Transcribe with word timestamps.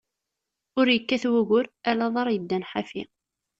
Ur 0.79 0.87
ikkat 0.89 1.23
wugur, 1.31 1.65
ala 1.89 2.03
aḍaṛ 2.07 2.27
yeddan 2.31 2.67
ḥafi. 2.71 3.03